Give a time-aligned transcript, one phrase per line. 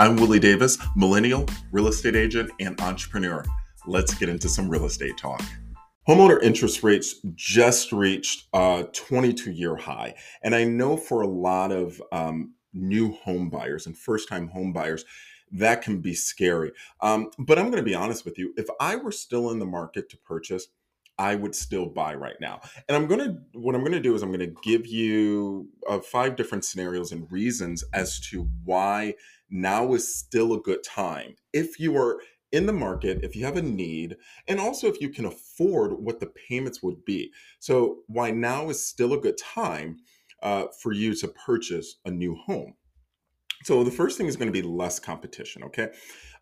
[0.00, 3.44] I'm Willie Davis, millennial, real estate agent, and entrepreneur.
[3.86, 5.42] Let's get into some real estate talk.
[6.08, 10.14] Homeowner interest rates just reached a 22 year high.
[10.42, 14.72] And I know for a lot of um, new home buyers and first time home
[14.72, 15.04] buyers,
[15.52, 16.72] that can be scary.
[17.02, 18.54] Um, but I'm going to be honest with you.
[18.56, 20.68] If I were still in the market to purchase,
[21.18, 22.62] I would still buy right now.
[22.88, 25.68] And I'm going to, what I'm going to do is I'm going to give you
[25.86, 29.16] uh, five different scenarios and reasons as to why
[29.50, 31.34] now is still a good time.
[31.52, 32.20] If you are
[32.52, 34.16] in the market, if you have a need,
[34.48, 37.32] and also if you can afford what the payments would be.
[37.60, 39.98] So, why now is still a good time
[40.42, 42.74] uh, for you to purchase a new home.
[43.64, 45.90] So, the first thing is going to be less competition, okay?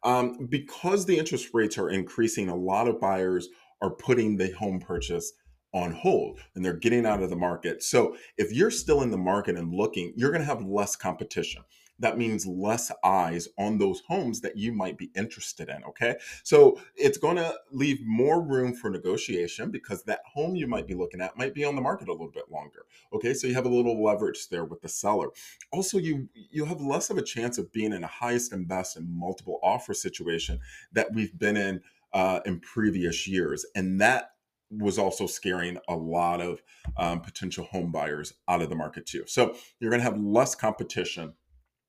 [0.03, 3.49] Um, because the interest rates are increasing, a lot of buyers
[3.83, 5.33] are putting the home purchase
[5.75, 7.83] on hold and they're getting out of the market.
[7.83, 11.63] So if you're still in the market and looking, you're going to have less competition.
[11.99, 15.83] That means less eyes on those homes that you might be interested in.
[15.85, 16.17] Okay.
[16.45, 20.95] So it's going to leave more room for negotiation because that home you might be
[20.95, 22.87] looking at might be on the market a little bit longer.
[23.13, 23.35] Okay.
[23.35, 25.29] So you have a little leverage there with the seller.
[25.73, 28.97] Also, you you have less of a chance of being in a highest and best
[28.97, 30.61] and multiple offer situation
[30.93, 31.81] that we've been in
[32.13, 33.67] uh, in previous years.
[33.75, 34.33] And that
[34.71, 36.63] was also scaring a lot of
[36.97, 39.25] um, potential home buyers out of the market too.
[39.27, 41.35] So you're going to have less competition.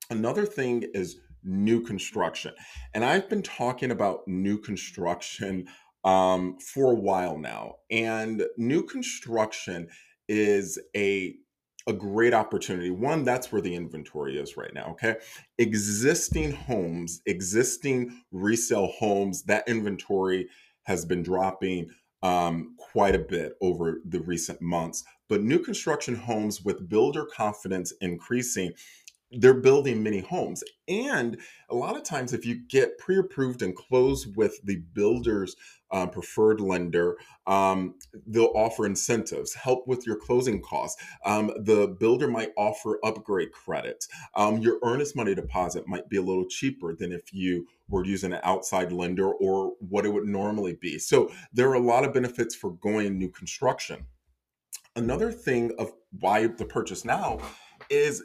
[0.10, 2.54] Another thing is new construction.
[2.94, 5.68] And I've been talking about new construction
[6.04, 7.76] um, for a while now.
[7.92, 9.88] And new construction
[10.28, 11.36] is a
[11.88, 12.92] a great opportunity.
[12.92, 14.92] One, that's where the inventory is right now.
[14.92, 15.16] Okay.
[15.58, 20.50] Existing homes, existing resale homes, that inventory
[20.84, 21.90] has been dropping
[22.22, 25.04] um, quite a bit over the recent months.
[25.30, 28.74] But new construction homes with builder confidence increasing
[29.32, 30.64] they're building many homes.
[30.88, 35.56] And a lot of times, if you get pre approved and close with the builder's
[35.92, 37.96] uh, preferred lender, um,
[38.28, 41.02] they'll offer incentives, help with your closing costs.
[41.26, 44.08] Um, the builder might offer upgrade credits.
[44.36, 48.34] Um, your earnest money deposit might be a little cheaper than if you were using
[48.34, 51.00] an outside lender or what it would normally be.
[51.00, 54.06] So there are a lot of benefits for going new construction.
[54.96, 57.40] Another thing of why the purchase now
[57.90, 58.24] is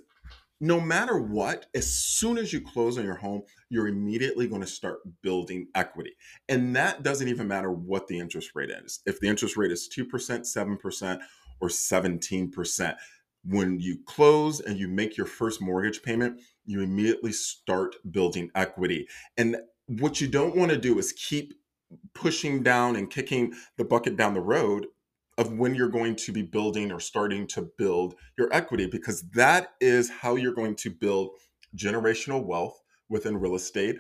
[0.61, 4.67] no matter what, as soon as you close on your home, you're immediately going to
[4.67, 6.13] start building equity.
[6.49, 9.01] And that doesn't even matter what the interest rate is.
[9.07, 11.21] If the interest rate is 2%, 7%,
[11.61, 12.97] or 17%,
[13.45, 19.07] when you close and you make your first mortgage payment, you immediately start building equity.
[19.37, 19.57] And
[19.87, 21.55] what you don't want to do is keep
[22.15, 24.87] pushing down and kicking the bucket down the road
[25.39, 29.71] of when you're going to be building or starting to build your equity because that
[29.81, 31.31] is how you're going to build
[31.77, 33.97] generational wealth within real estate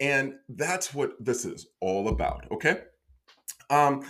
[0.00, 2.82] and that's what this is all about okay?
[3.68, 4.04] Um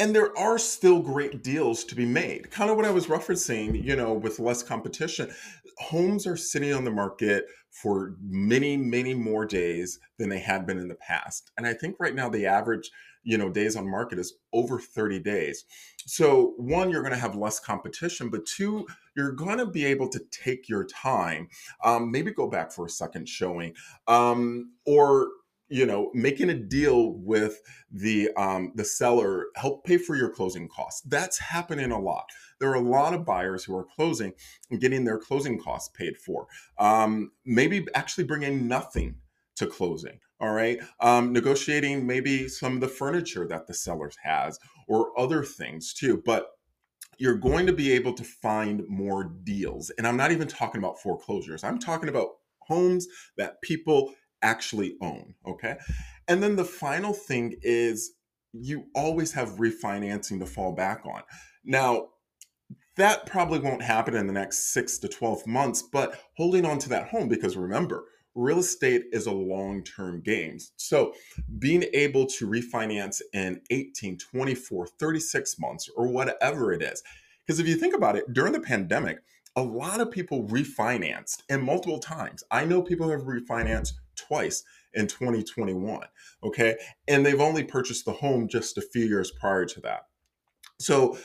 [0.00, 2.50] and there are still great deals to be made.
[2.50, 5.30] Kind of what i was referencing you know with less competition
[5.78, 10.78] homes are sitting on the market for many many more days than they had been
[10.78, 12.90] in the past and i think right now the average
[13.24, 15.64] you know days on market is over 30 days.
[16.06, 18.86] So one you're going to have less competition but two
[19.16, 21.48] you're going to be able to take your time.
[21.82, 23.74] Um, maybe go back for a second showing
[24.06, 25.28] um, or
[25.68, 30.68] you know making a deal with the um, the seller help pay for your closing
[30.68, 31.00] costs.
[31.02, 32.26] That's happening a lot.
[32.60, 34.32] There are a lot of buyers who are closing
[34.70, 36.46] and getting their closing costs paid for.
[36.78, 39.16] Um, maybe actually bringing nothing
[39.56, 40.78] to closing all right?
[41.00, 46.22] Um, negotiating maybe some of the furniture that the seller has or other things too
[46.24, 46.48] but
[47.18, 49.90] you're going to be able to find more deals.
[49.90, 51.64] And i'm not even talking about foreclosures.
[51.64, 53.06] I'm talking about homes
[53.36, 55.76] that people actually own okay?
[56.28, 58.12] And then the final thing is
[58.52, 61.22] you always have refinancing to fall back on.
[61.64, 62.08] Now
[62.96, 66.88] that probably won't happen in the next six to 12 months but holding on to
[66.90, 70.58] that home because remember real estate is a long term game.
[70.76, 71.14] So,
[71.58, 77.02] being able to refinance in 18, 24, 36 months, or whatever it is.
[77.46, 79.18] Because if you think about it, during the pandemic,
[79.56, 82.42] a lot of people refinanced and multiple times.
[82.50, 84.64] I know people have refinanced twice
[84.94, 86.06] in 2021.
[86.42, 86.76] Okay.
[87.08, 90.06] And they've only purchased the home just a few years prior to that.
[90.78, 91.18] So,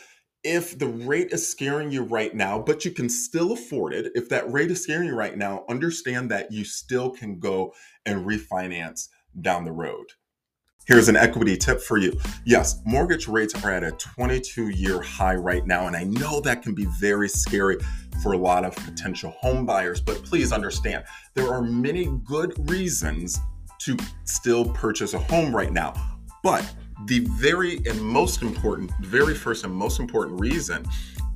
[0.43, 4.29] if the rate is scaring you right now, but you can still afford it, if
[4.29, 7.73] that rate is scaring you right now, understand that you still can go
[8.05, 9.09] and refinance
[9.41, 10.05] down the road.
[10.87, 12.19] Here's an equity tip for you.
[12.45, 16.63] Yes, mortgage rates are at a 22 year high right now, and I know that
[16.63, 17.77] can be very scary
[18.23, 21.03] for a lot of potential home buyers, but please understand
[21.35, 23.39] there are many good reasons
[23.81, 25.93] to still purchase a home right now.
[26.41, 26.67] But
[27.05, 30.85] the very and most important, very first and most important reason,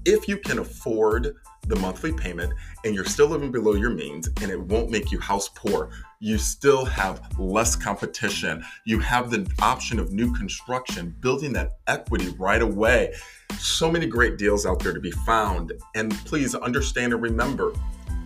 [0.05, 1.35] if you can afford
[1.67, 5.19] the monthly payment and you're still living below your means and it won't make you
[5.19, 5.89] house poor,
[6.19, 8.63] you still have less competition.
[8.85, 13.13] You have the option of new construction, building that equity right away.
[13.57, 15.71] So many great deals out there to be found.
[15.95, 17.73] And please understand and remember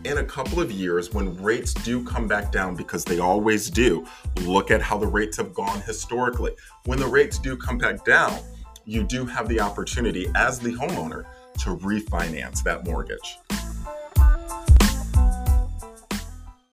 [0.03, 4.05] in a couple of years, when rates do come back down, because they always do,
[4.43, 6.53] look at how the rates have gone historically.
[6.85, 8.39] When the rates do come back down,
[8.85, 11.25] you do have the opportunity as the homeowner
[11.59, 13.37] to refinance that mortgage.